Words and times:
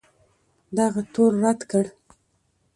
دغه 0.77 1.01
تور 1.13 1.31
رد 1.43 1.59
کړ 1.71 1.85